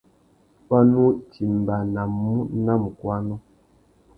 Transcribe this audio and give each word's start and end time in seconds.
Wá 0.69 0.79
nú 0.91 1.03
timbānamú 1.31 2.33
nà 2.63 2.73
mukuânô. 2.81 3.35